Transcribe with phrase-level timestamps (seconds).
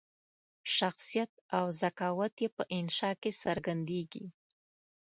[0.77, 4.25] شخصیت او ذکاوت یې په انشأ کې څرګندیږي.